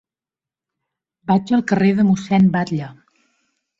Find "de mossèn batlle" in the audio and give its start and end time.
1.99-2.89